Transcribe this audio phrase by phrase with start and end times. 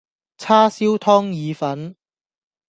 [0.39, 1.95] 叉燒湯意粉